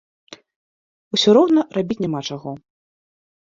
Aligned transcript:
Усё 1.19 1.29
роўна 1.39 1.61
рабіць 1.79 2.01
няма 2.07 2.25
чаго. 2.33 2.51